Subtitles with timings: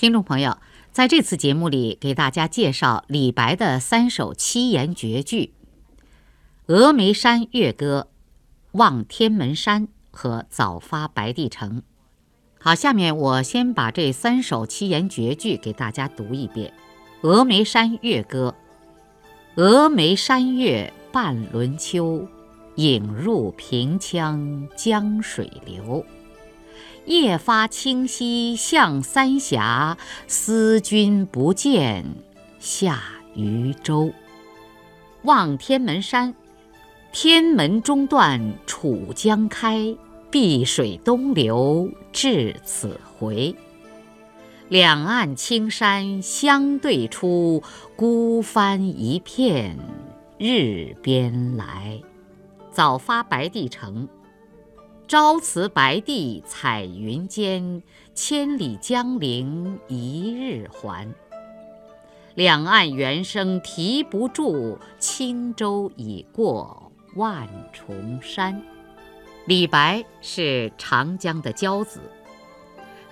[0.00, 0.56] 听众朋友，
[0.92, 5.52] 在这次节目里，给大家介绍李白的三首七言绝句：
[6.74, 8.08] 《峨眉山月歌》
[8.78, 11.80] 《望天门山》和《早发白帝城》。
[12.58, 16.72] 好，下面我先把这三首七言绝句给大家读一遍：
[17.28, 18.54] 《峨眉山月歌》：
[19.62, 22.26] 峨眉山月半轮秋，
[22.76, 26.02] 影入平羌江水流。
[27.10, 29.98] 夜发清溪向三峡，
[30.28, 32.04] 思君不见
[32.60, 33.02] 下
[33.34, 34.12] 渝州。
[35.22, 36.36] 望天门山，
[37.10, 39.96] 天门中断楚江开，
[40.30, 43.56] 碧水东流至此回。
[44.68, 47.60] 两岸青山相对出，
[47.96, 49.76] 孤帆一片
[50.38, 52.00] 日边来。
[52.70, 54.08] 早发白帝城。
[55.10, 57.82] 朝辞白帝彩云间，
[58.14, 61.12] 千里江陵一日还。
[62.36, 68.62] 两岸猿声啼不住，轻舟已过万重山。
[69.46, 71.98] 李白是长江的骄子，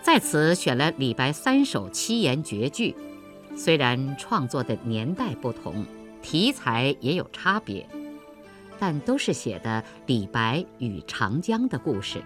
[0.01, 2.95] 在此选了李白三首七言绝句。
[3.57, 5.85] 虽然创作的年代不同，
[6.23, 7.85] 题材也有差别。
[8.79, 12.23] 但都是写的李白与长江的故事，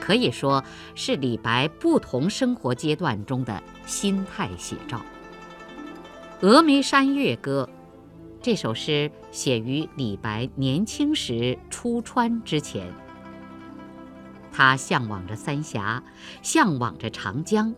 [0.00, 0.62] 可以说
[0.94, 5.00] 是李白不同生活阶段中的心态写照。
[6.46, 7.68] 《峨眉山月歌》
[8.42, 12.92] 这首诗写于李白年轻时出川之前，
[14.52, 16.02] 他向往着三峡，
[16.42, 17.74] 向往着长江，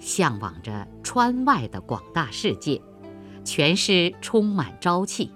[0.00, 2.82] 向往着川外的广大世界，
[3.44, 5.30] 全诗充满朝气。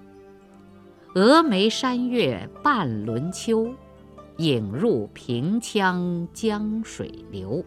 [1.15, 3.75] 峨眉山月半轮秋，
[4.39, 7.63] 影入平羌江水流。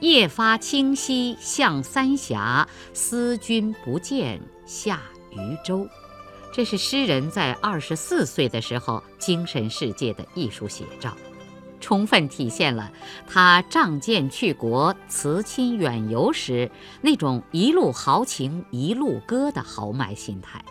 [0.00, 5.02] 夜发清溪向三峡，思君不见下
[5.32, 5.86] 渝州。
[6.50, 11.14] 这是诗人在二十四岁的时候精神世界的艺术写照，
[11.78, 12.90] 充分体现了
[13.26, 16.70] 他仗剑去国、辞亲远游时
[17.02, 20.64] 那种一路豪情一路歌的豪迈心态。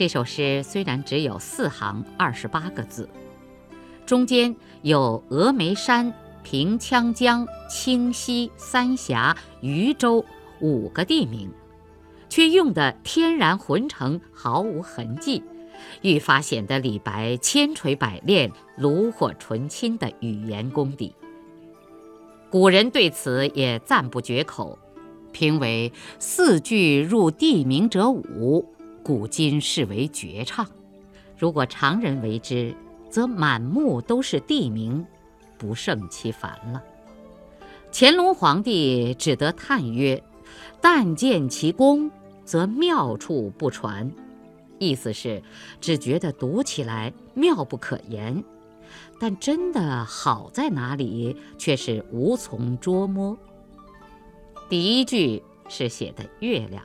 [0.00, 3.06] 这首诗虽然只有四行二十八个字，
[4.06, 6.10] 中间有峨眉山、
[6.42, 10.24] 平羌江、清溪、三峡、渝州
[10.62, 11.50] 五个地名，
[12.30, 15.42] 却用得天然浑成，毫无痕迹，
[16.00, 21.14] 愈发显得李白千锤百炼、炉火纯青的语言功底。
[22.48, 24.78] 古人对此也赞不绝口，
[25.30, 28.66] 评为四句入地名者五。
[29.02, 30.66] 古今视为绝唱，
[31.36, 32.74] 如果常人为之，
[33.08, 35.04] 则满目都是地名，
[35.58, 36.82] 不胜其烦了。
[37.92, 40.22] 乾隆皇帝只得叹曰
[40.80, 42.10] ：“但见其功，
[42.44, 44.10] 则妙处不传。”
[44.78, 45.42] 意思是
[45.80, 48.42] 只觉得读起来妙不可言，
[49.18, 53.36] 但真的好在哪里，却是无从捉摸。
[54.68, 56.82] 第一句是写的月亮。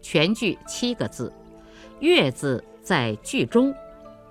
[0.00, 1.32] 全句七个字
[2.00, 3.74] ，“月”字在句中，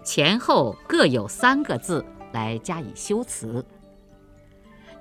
[0.03, 3.66] 前后各有三个字来加以修辞。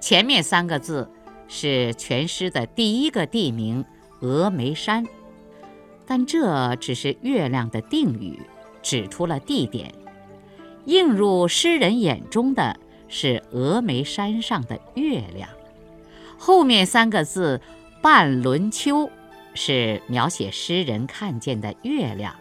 [0.00, 1.08] 前面三个字
[1.48, 3.84] 是全诗的第一个地名
[4.20, 5.06] “峨眉山”，
[6.06, 8.40] 但这只是月亮的定语，
[8.82, 9.94] 指出了地点。
[10.84, 12.78] 映入诗人眼中的
[13.08, 15.48] 是峨眉山上的月亮。
[16.38, 17.60] 后面三个字
[18.02, 19.10] “半轮秋”。
[19.56, 22.36] 是描写诗人看见的月亮，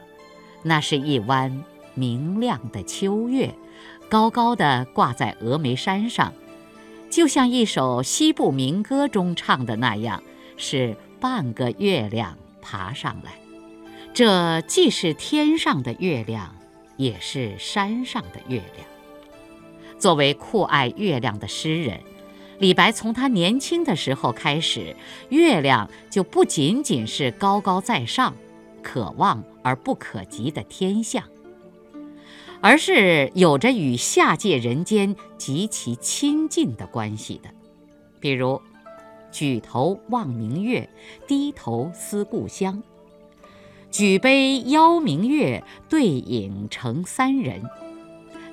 [0.61, 3.55] 那是一弯明亮的秋月，
[4.09, 6.33] 高高的挂在峨眉山上，
[7.09, 10.21] 就像一首西部民歌中唱的那样，
[10.57, 13.31] 是半个月亮爬上来。
[14.13, 16.55] 这既是天上的月亮，
[16.97, 18.87] 也是山上的月亮。
[19.97, 21.99] 作为酷爱月亮的诗人。
[22.57, 24.95] 李白从他年轻的时候开始，
[25.29, 28.33] 月亮就不仅仅是高高在上、
[28.81, 31.23] 可望而不可及的天象，
[32.61, 37.49] 而是有着与下界人间极其亲近的关系的。
[38.21, 38.61] 比如，
[39.31, 40.89] 举头望明月，
[41.27, 42.81] 低头思故乡；
[43.91, 47.61] 举杯邀明月，对影成三人。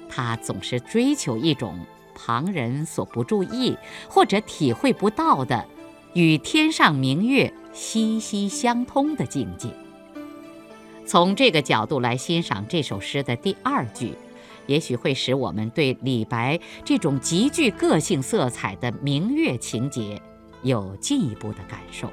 [0.09, 1.79] 他总是追求一种。
[2.15, 3.77] 旁人所不注意
[4.09, 5.67] 或者体会不到的，
[6.15, 9.69] 与天上明月息息相通的境界。
[11.05, 14.15] 从这个角度来欣赏这首诗的第二句，
[14.67, 20.23] 也许会使我们对李白这种极具个性色彩的明月情节
[20.63, 22.11] 有进一步的感受。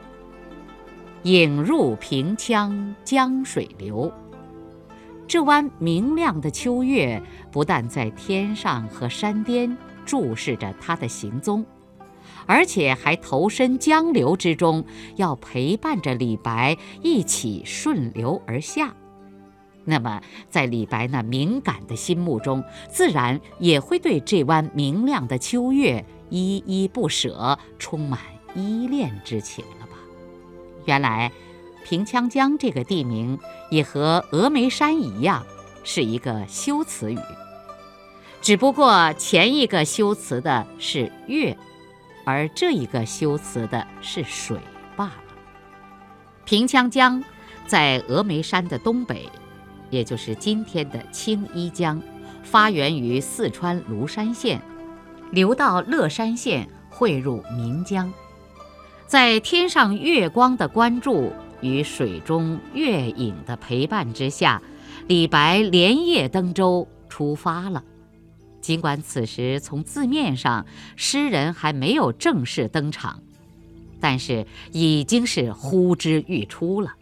[1.23, 4.11] 影入平羌江水流，
[5.27, 9.77] 这弯明亮的秋月不但在天上和山巅
[10.09, 11.63] 注视着他的行踪。
[12.47, 14.83] 而且还投身江流之中，
[15.17, 18.95] 要陪伴着李白一起顺流而下。
[19.85, 28.19] 那么，在李白那敏感的心目中，自然也会对这弯明亮的秋月依依不舍，充满
[28.55, 29.93] 依恋之情了吧？
[30.85, 31.31] 原来，
[31.85, 33.37] 平羌江这个地名
[33.69, 35.45] 也和峨眉山一样，
[35.83, 37.19] 是一个修辞语，
[38.41, 41.57] 只不过前一个修辞的是月。
[42.25, 44.59] 而这一个修辞的是水
[44.95, 45.13] 罢了。
[46.45, 47.23] 平羌江
[47.65, 49.27] 在峨眉山的东北，
[49.89, 51.99] 也就是今天的青衣江，
[52.43, 54.61] 发源于四川芦山县，
[55.31, 58.13] 流到乐山县，汇入岷江。
[59.07, 64.61] 在天上月光的关注与水中月影的陪伴之下，
[65.07, 67.83] 李白连夜登舟出发了。
[68.61, 70.65] 尽管此时从字面上
[70.95, 73.23] 诗人还没有正式登场，
[73.99, 76.95] 但是已经是呼之欲出了。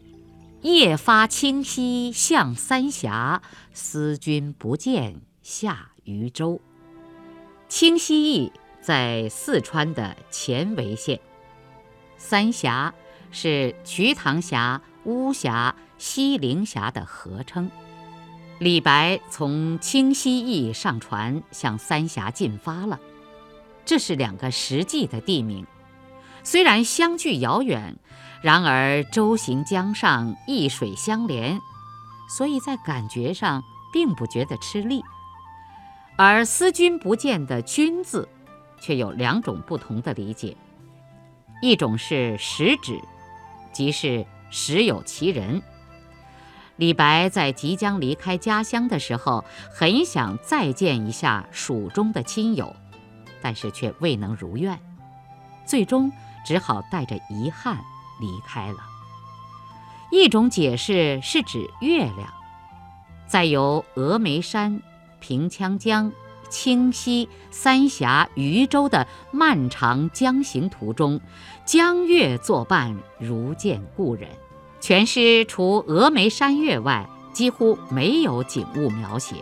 [0.62, 3.42] 夜发清溪向三峡，
[3.74, 6.60] 思君不见下渝州。
[7.70, 8.52] 清溪驿
[8.82, 11.20] 在四川的犍为县，
[12.18, 12.94] 三峡
[13.32, 17.70] 是瞿塘峡、巫峡、西陵峡的合称。
[18.60, 23.00] 李白从清溪驿上船，向三峡进发了。
[23.86, 25.66] 这是两个实际的地名，
[26.44, 27.96] 虽然相距遥远，
[28.42, 31.60] 然而舟行江上，易水相连，
[32.36, 33.64] 所以在感觉上
[33.94, 35.04] 并不觉得吃力。
[36.18, 38.28] 而“思君不见”的“君”字，
[38.82, 40.58] 却有两种不同的理解：
[41.62, 43.00] 一种是实指，
[43.72, 45.62] 即是实有其人。
[46.78, 49.44] 李白在即将离开家乡的时候，
[49.74, 52.76] 很想再见一下蜀中的亲友，
[53.42, 54.80] 但是却未能如愿，
[55.66, 56.12] 最终
[56.46, 57.78] 只好带着遗憾
[58.20, 58.78] 离开了。
[60.12, 62.32] 一种解释是指月亮，
[63.28, 64.82] 在由峨眉山、
[65.20, 66.12] 平羌江、
[66.48, 71.20] 清溪、三峡、渝州的漫长江行途中，
[71.66, 74.30] 江月作伴，如见故人。
[74.88, 79.36] 全诗除峨眉山月外，几乎没有景物描写；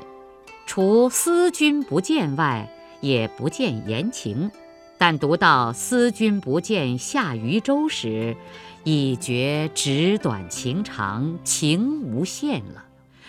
[0.66, 2.68] 除思君不见外，
[3.00, 4.50] 也不见言情。
[4.98, 8.36] 但读到“思君不见下渝州”时，
[8.84, 12.84] 已觉纸短情长，情无限了。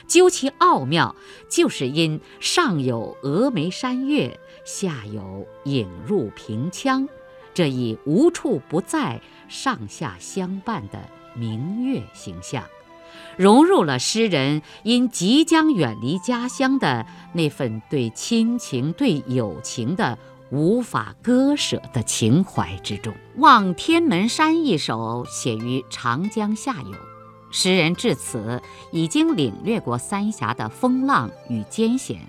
[0.08, 1.14] 究其奥妙，
[1.50, 7.06] 就是因上有峨眉山月，下有影入平羌，
[7.52, 9.20] 这一无处不在、
[9.50, 10.98] 上下相伴的。
[11.36, 12.64] 明月形象，
[13.36, 20.18] 融入了诗人因即将远离家乡的那份对亲情、对友情的
[20.50, 23.12] 无法割舍的情怀之中。
[23.36, 26.94] 《望天门山》一首写于长江下游，
[27.50, 28.62] 诗人至此
[28.92, 32.20] 已经领略过三峡的风浪与艰险，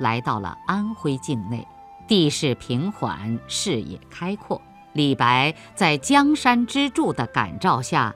[0.00, 1.66] 来到了安徽境内，
[2.08, 4.60] 地势平缓，视野开阔。
[4.92, 8.14] 李白在江山之柱的感召下。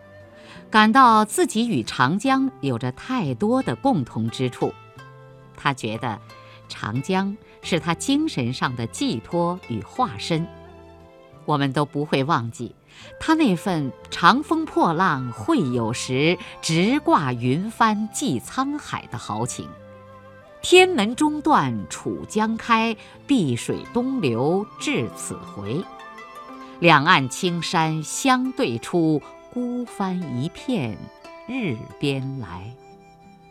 [0.71, 4.73] 感到自己与长江有着太多的共同之处，
[5.57, 6.21] 他觉得
[6.69, 10.47] 长江是他精神上的寄托与化身。
[11.45, 12.73] 我们都不会忘记
[13.19, 19.69] 他那份“长风破浪会有时，直挂云帆济沧海”的豪情。
[20.63, 25.83] 天门中断楚江开，碧水东流至此回。
[26.79, 29.21] 两岸青山相对出。
[29.53, 30.97] 孤帆一片
[31.49, 32.73] 日边来，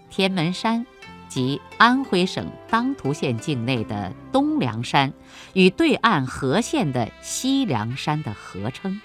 [0.10, 0.86] 天门山
[1.28, 5.12] 即安徽省当涂县境内的东梁山，
[5.52, 9.02] 与对岸和县的西梁山的合称。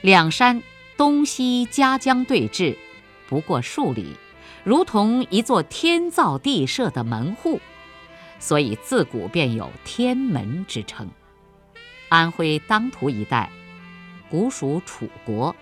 [0.00, 0.62] 两山
[0.96, 2.76] 东西夹江对峙，
[3.28, 4.16] 不过数里，
[4.62, 7.60] 如同一座天造地设的门户，
[8.38, 11.10] 所以自古便有天门之称。
[12.10, 13.50] 安徽当涂一带，
[14.30, 15.52] 古属楚国。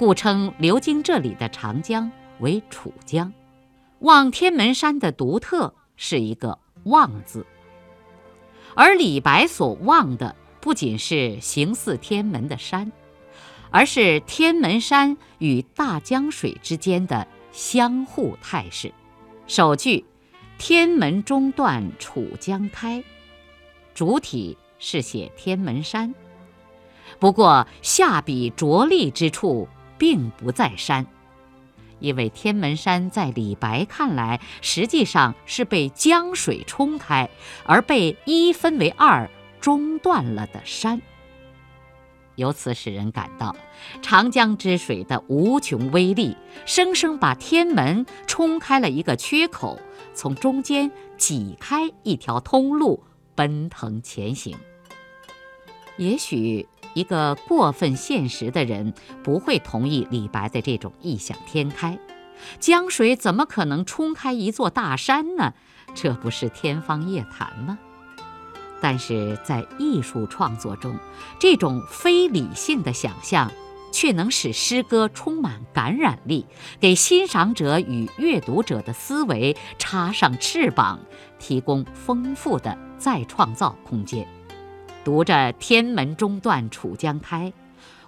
[0.00, 3.30] 故称流经这里的长江为楚江。
[3.98, 7.44] 望天门山的独特是一个“望”字，
[8.74, 12.90] 而李白所望的不仅是形似天门的山，
[13.68, 18.90] 而是天门山与大江水之间的相互态势。
[19.46, 20.06] 首句
[20.56, 23.04] “天门中断楚江开”，
[23.92, 26.14] 主体是写天门山。
[27.18, 29.68] 不过下笔着力之处
[30.00, 31.06] 并不在山，
[31.98, 37.28] 因为天门山在李白看来实际上是被江水冲开
[37.66, 39.30] 而被一分为二
[39.60, 41.02] 中断了的山。
[42.36, 43.54] 由此使人感到，
[44.00, 49.78] 长江之水的无穷威力，生生把天门冲开了一个缺口，
[50.14, 53.04] 从中间挤开一条通路，
[53.34, 54.56] 奔腾前行。
[55.98, 61.98] 也许一个过分现实的人不会同意李白的这种异想天开，
[62.58, 65.54] 江水怎么可能冲开一座大山呢？
[65.94, 67.78] 这不是天方夜谭吗？
[68.80, 70.96] 但是在艺术创作中，
[71.38, 73.50] 这种非理性的想象，
[73.92, 76.46] 却能使诗歌充满感染力，
[76.80, 80.98] 给欣赏者与阅读者的思维插上翅膀，
[81.38, 84.26] 提供丰富的再创造空间。
[85.04, 87.52] 读着“天门中断楚江开”，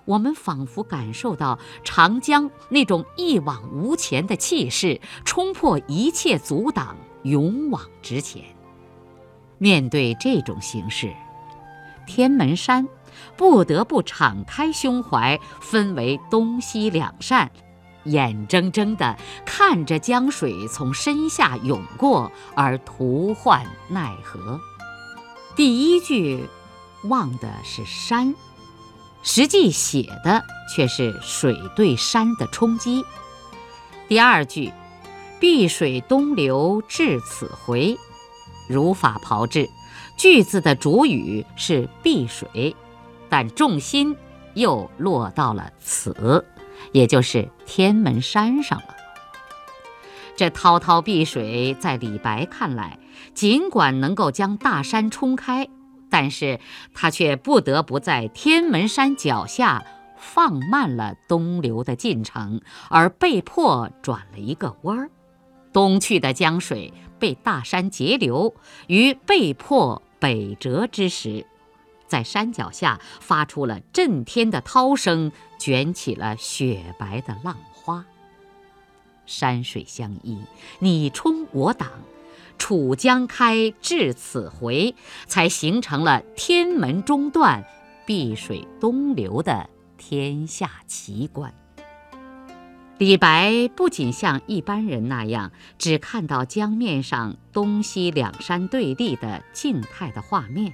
[0.05, 8.43] 我们仿佛感受到长江那种一往无前的气势，冲破一切阻挡，勇往直前。
[9.59, 11.13] 面对这种形势，
[12.07, 12.89] 天门山
[13.37, 17.51] 不得不敞开胸怀，分为东西两扇，
[18.05, 24.61] 眼睁睁地看着江水从身下涌过，而徒唤奈何。
[25.55, 26.45] 第一句
[27.05, 28.35] 望的是山，
[29.23, 30.45] 实际写的
[30.75, 33.05] 却是水对山的冲击。
[34.09, 34.73] 第二句，
[35.41, 37.97] 碧水东流至此回。
[38.69, 39.69] 如法炮制，
[40.17, 42.77] 句子的主语是碧水，
[43.29, 44.17] 但重心
[44.55, 46.45] 又落到了此，
[46.93, 48.97] 也就是天门山上了。
[50.37, 52.99] 这滔滔碧水，在李白看来，
[53.35, 55.69] 尽管能够将大山冲开，
[56.13, 56.61] 但是
[56.93, 59.83] 他却不得不在天门山脚下
[60.19, 65.11] 放慢了东流的进程，而被迫转了一个弯儿。
[65.73, 68.55] 东去的江水被大山截流，
[68.89, 71.47] 于被迫北折之时，
[72.07, 78.05] 在山脚下发出了震天的涛声，卷起了雪白的浪花。
[79.25, 80.39] 山水相依，
[80.79, 81.89] 你冲我挡，
[82.63, 84.95] 楚江开至此回，
[85.27, 87.65] 才形成了天门中断，
[88.07, 91.53] 碧水东流的天下奇观。
[92.99, 100.73] 李白不仅像一般人那样只看到江面上东西两山对立的静态的画面，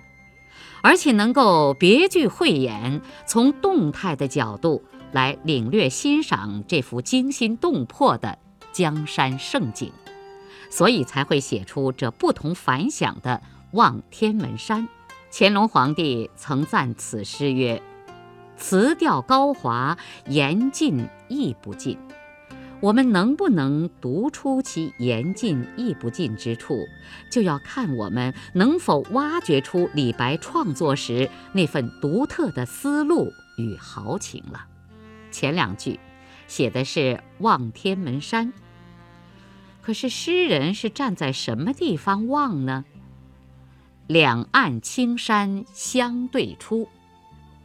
[0.82, 8.36] 而且能够别具慧眼，从动态的角度来领略欣赏这幅惊心动魄的
[8.74, 9.90] 江山胜景，
[10.70, 14.82] 所以才会写出这不同凡响的《望天门山》。
[15.30, 17.82] 乾隆皇帝曾赞此诗曰
[18.56, 21.98] ：“词调高华，言尽意不尽。”
[22.80, 26.86] 我们能不能读出其言尽意不尽之处，
[27.28, 34.64] 就要看我们能否挖掘出李白创作时那份独特的思路与豪情了。
[35.32, 35.98] 前两句
[36.46, 38.52] 写的是望天门山，
[39.88, 42.84] 可是诗人是站在什么地方望呢？
[44.06, 46.90] 两岸青山相对出。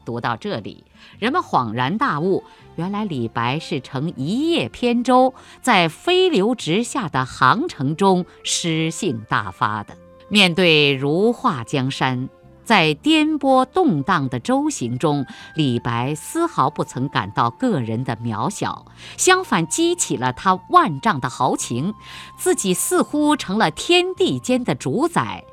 [0.05, 0.85] 读到这里，
[1.19, 2.45] 人们恍然大悟，
[2.77, 9.97] 原来李白是乘一叶扁舟，在飞流直下的航程中诗兴大发的。
[10.29, 12.29] 面对如画江山，
[12.63, 18.85] 在颠簸动荡的舟行中，李白丝毫不曾感到个人的渺小，
[19.17, 21.93] 相反激起了他万丈的豪情，
[22.37, 25.43] 自己似乎成了天地间的主宰。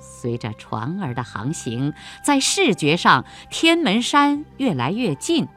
[0.00, 1.92] 随着船儿的航行，
[2.24, 5.48] 在视觉上天门山越来越近，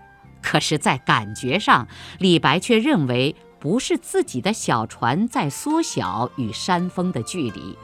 [0.42, 1.88] 可是，在感觉上，
[2.20, 7.78] 李白却认为不是自己的小船在缩小与山峰的距离，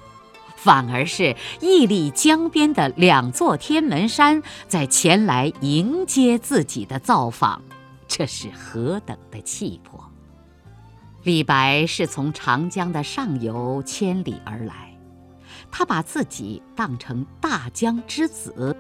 [0.64, 7.62] 反而是屹立江边的两座天门山在前来迎接自己的造访，
[8.08, 10.02] 这是何等的气魄！
[11.24, 14.98] 李白是从长江的上游千里而来。
[15.70, 18.74] 他把自己当成大江之子，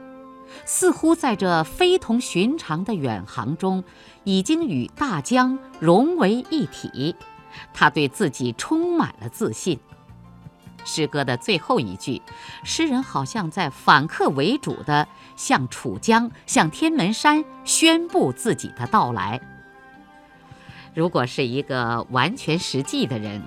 [0.63, 3.83] 似乎在这非同寻常的远航中，
[4.23, 7.13] 已经与大江融为一体。
[7.73, 9.77] 他对自己充满了自信。
[10.85, 12.21] 诗歌的最后一句，
[12.63, 19.41] 诗人好像在反客为主地向楚江、向天门山宣布自己的到来。
[20.93, 23.41] 如果是一个完全实际的人，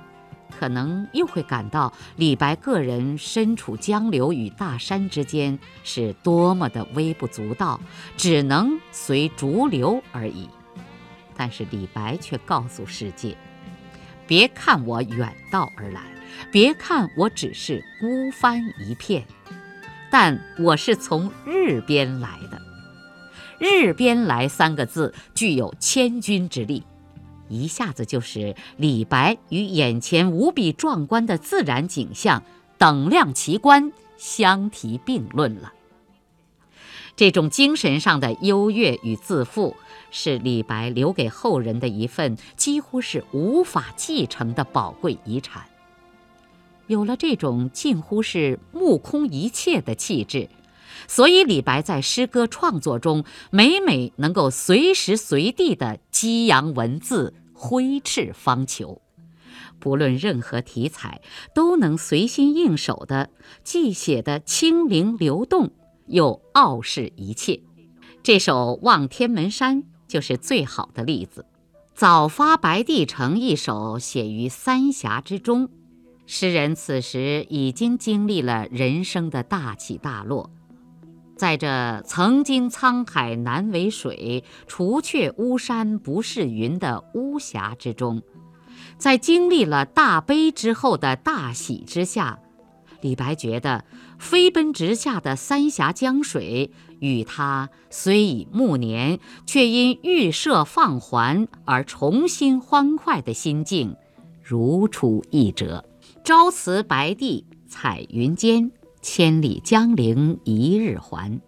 [0.58, 7.78] 可能又会感到李白个人身处江流与大山之间是多么的微不足道，
[8.16, 10.48] 只能随逐流而已。
[11.36, 13.36] 但是李白却告诉世界：
[14.26, 16.00] 别看我远道而来，
[16.50, 19.24] 别看我只是孤帆一片，
[20.10, 22.60] 但我是从日边来的。
[23.58, 26.84] 日边来三个字具有千钧之力。
[27.48, 32.42] 一下子就使李白与眼前无比壮观的自然景象
[32.76, 35.72] 等量齐观，相提并论了。
[37.14, 39.76] 这种精神上的优越与自负，
[40.10, 45.62] 是李白留给后人的一份几乎是无法继承的宝贵遗产。
[46.86, 50.48] 有了这种近乎是目空一切的气质。
[51.08, 58.98] 所以，李白在诗歌创作中，每每能够随时随地的激扬文字，挥斥方遒，
[59.78, 61.20] 不论任何题材，
[61.54, 63.30] 都能随心应手的，
[63.62, 65.70] 既写得清灵流动，
[66.06, 67.60] 又傲视一切。
[68.22, 71.42] 这首《望天门山》就是最好的例子。
[71.94, 75.68] 《早发白帝城》一首写于三峡之中，
[76.26, 80.50] 诗人此时已经经历了人生的大起大落。
[81.36, 88.22] 在这曾经沧海难为水，除却巫山不是云的巫峡之中，
[88.96, 92.38] 在经历了大悲之后的大喜之下，
[93.02, 93.84] 李白觉得
[94.18, 103.94] 飞奔直下的三峡江水与他虽已暮年，却因预设放还而重新欢快的心境，
[104.42, 105.84] 如出一辙。
[106.24, 108.70] 朝辞白帝彩云间。
[109.02, 111.40] 千里江陵一日还，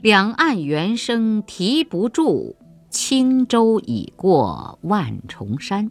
[0.00, 2.56] 两岸猿声啼不住，
[2.88, 5.90] 轻舟已过万重山。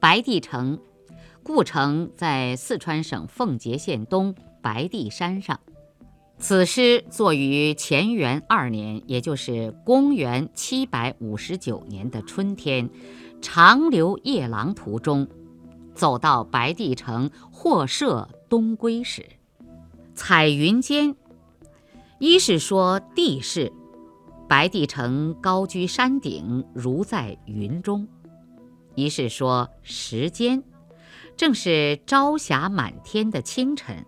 [0.00, 0.80] 白帝城，
[1.44, 5.60] 故城在四川省奉节县东白帝山上。
[6.40, 12.90] 此诗作于乾元二年，也就是公元七百五十九年的春天，
[13.40, 15.28] 长留夜郎途中，
[16.00, 19.26] 走到白帝城获赦东归时。
[20.14, 21.14] 彩云间，
[22.18, 23.70] 一是说地势，
[24.48, 28.06] 白帝城高居山顶，如在云中；
[28.94, 30.64] 一是说时间，
[31.36, 34.06] 正是朝霞满天的清晨。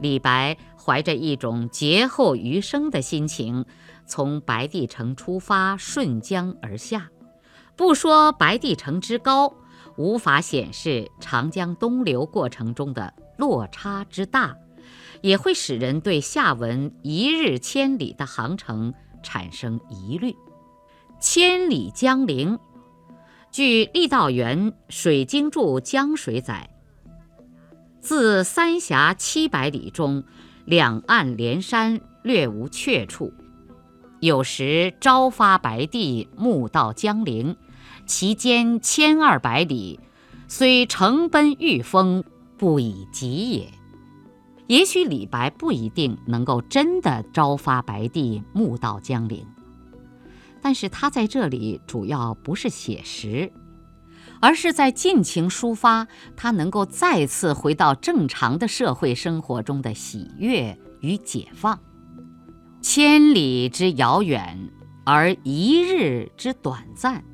[0.00, 3.64] 李白怀着一种劫后余生的心情，
[4.08, 7.10] 从白帝城出发，顺江而下。
[7.76, 9.54] 不说白帝城之高，
[9.96, 14.56] 无法显示长江东流过程中的落差之大。
[15.22, 20.36] 也会使人对下文“一日千里”的航程产生疑虑。
[21.18, 22.58] 千里江陵，
[23.50, 26.68] 据郦道元《水经注·江水》载，
[27.98, 30.22] 自三峡七百里中，
[30.66, 33.32] 两岸连山，略无阙处。
[34.20, 37.56] 有时朝发白帝，暮到江陵，
[38.04, 39.98] 其间千二百里，
[40.48, 42.22] 虽乘奔御风，
[42.58, 43.68] 不以及也。
[44.66, 49.46] 也许李白不一定能够真的朝发白帝，暮到江陵，
[50.60, 53.52] 但是他在这里主要不是写实，
[54.40, 61.78] 而是在尽情抒发他能够再次回到正常的社会生活中的喜悦与解放。
[62.82, 64.68] 千里之遥远，
[65.04, 67.24] 而一日之短暂，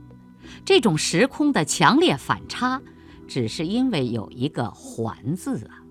[0.65, 2.81] 这种时空的强烈反差，
[3.27, 5.83] 只是因为有一个“还”字啊。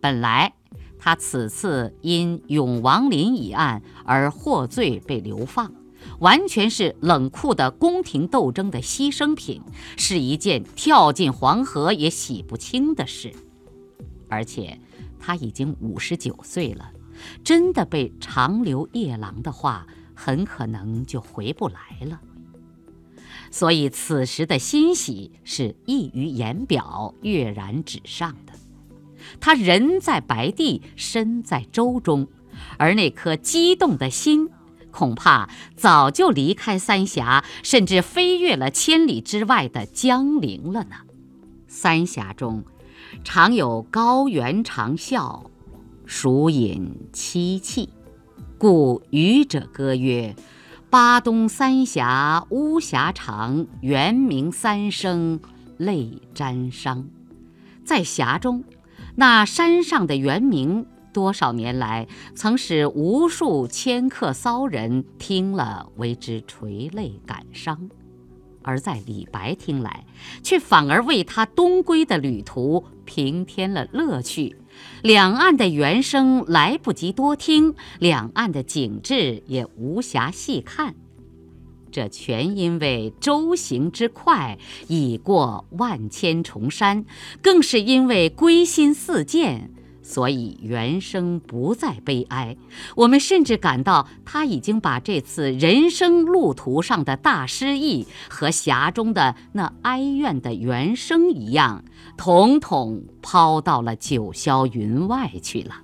[0.00, 0.54] 本来，
[0.98, 5.72] 他此次因永王林一案而获罪被流放，
[6.20, 9.62] 完全是冷酷的宫廷斗争的牺牲品，
[9.96, 13.32] 是一件跳进黄河也洗不清的事。
[14.28, 14.80] 而且
[15.20, 16.90] 他已经五十九岁了，
[17.44, 22.20] 真的被长留夜郎的话，很可能就回不来了。
[23.52, 28.52] 所以此时的欣喜是溢于言表、跃然纸上的。
[29.38, 32.26] 他人在白帝，身在舟中，
[32.78, 34.48] 而那颗激动的心，
[34.90, 40.96] 恐怕早就离开三峡，甚至飞越了千里之外的江陵了呢。
[41.68, 42.64] 三峡中，
[43.22, 45.44] 常有高原长啸，
[46.06, 47.90] 属饮凄泣，
[48.58, 50.34] 故渔者歌曰
[50.92, 55.40] ：“巴东三峡巫峡长，猿鸣三声
[55.78, 57.06] 泪沾裳。”
[57.82, 58.62] 在峡中。
[59.14, 67.88] 那山上的猿鸣，多少年来曾使无数迁客骚人听了为之垂泪感伤。
[68.60, 70.04] 而在李白听来，
[70.42, 74.54] 却反而为他东归的旅途平添了乐趣。
[75.02, 80.94] 两岸的原声来不及多听，两岸的景致也无暇细看。
[81.90, 87.04] 这全因为舟行之快，已过万千重山；
[87.42, 89.70] 更是因为归心似箭，
[90.02, 92.56] 所以原声不再悲哀。
[92.96, 101.84] 我们甚至感到他已经把这次人生路途上的大失意和匣中的那哀怨的原声一样，
[102.16, 105.76] 统统抛到了九霄云外去了。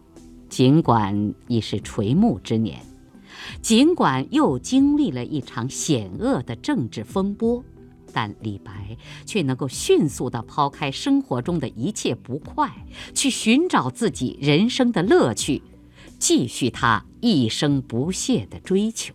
[0.49, 2.81] 尽管已是垂暮之年。
[3.63, 7.63] 尽管又经历了一场险恶的政治风波，
[8.13, 15.63] 但李白却能够迅速地抛开生活中的一切不快，去寻找自己人生的乐趣，
[16.19, 19.15] 继续他一生不懈的追求。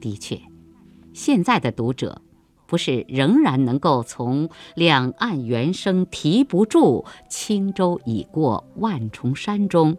[0.00, 0.40] 的确，
[1.12, 2.22] 现在的读者，
[2.66, 9.96] 不是仍然能够从“两岸猿声啼不住，轻舟已过万重山”中。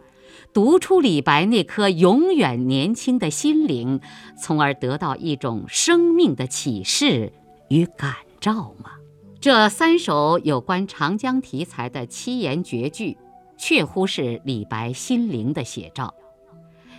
[0.54, 4.00] 读出李白那颗永远年轻的心灵，
[4.40, 7.32] 从而得到一种生命的启示
[7.70, 8.90] 与感召吗？
[9.40, 13.16] 这三首有关长江题材的七言绝句，
[13.56, 16.12] 确乎是李白心灵的写照。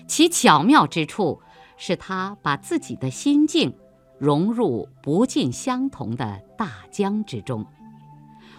[0.08, 1.42] 其巧妙之处，
[1.76, 3.74] 是他把自己的心境
[4.18, 7.66] 融入不尽相同的大江之中。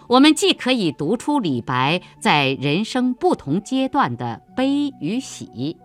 [0.07, 5.75] 我们既可以读出李白在人生不同阶段的悲与喜，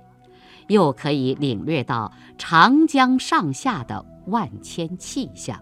[0.66, 5.58] 又可以领略到长江上下的万千气象。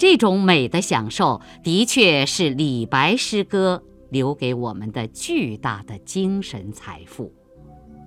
[0.00, 7.34] 这种美的享受，的确是李白诗歌留给我们的巨大的精神财富。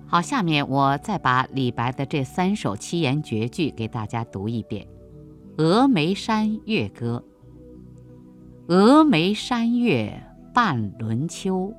[0.04, 4.88] 好，下面我再把李白的这三首七言绝句给大家读一遍：
[5.62, 7.22] 《峨眉山月歌》。
[8.74, 10.20] 峨眉山月
[10.52, 11.72] 半轮秋，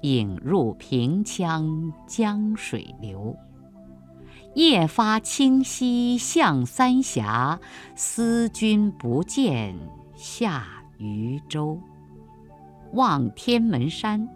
[0.00, 3.36] 影入平羌江水流。
[4.54, 7.58] 夜发清溪向三峡，
[7.96, 9.74] 思君不见
[10.14, 10.64] 下
[10.96, 11.80] 渝州。
[12.92, 14.28] 望天门山，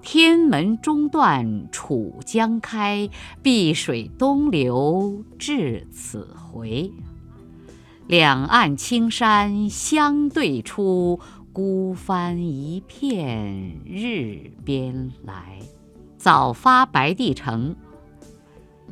[0.00, 3.10] 天门中断楚江开，
[3.42, 6.90] 碧水东流至此回。
[8.06, 11.20] 两岸青山相对出，
[11.52, 15.58] 孤帆一片日边来。
[16.16, 17.76] 早发白帝城，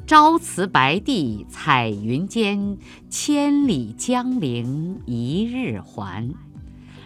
[0.06, 2.78] 朝辞白帝彩云间，
[3.10, 6.34] 千里江陵一日还。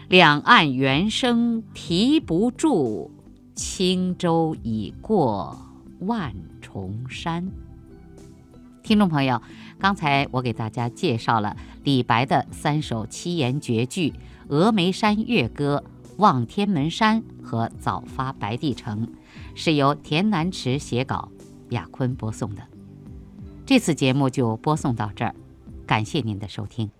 [0.07, 3.11] 两岸猿声啼不住，
[3.55, 5.57] 轻舟已过
[5.99, 7.51] 万重山。
[8.83, 9.41] 听众朋友，
[9.79, 14.13] 刚才我给大家介绍了李白的三首七言绝句
[14.49, 15.83] 《峨眉山月歌》
[16.17, 19.07] 《望天门山》和《早发白帝城》，
[19.55, 21.29] 是由田南池写稿，
[21.69, 22.61] 雅坤播送的。
[23.65, 25.33] 这次节目就播送到这儿，
[25.87, 26.91] 感谢您的收听。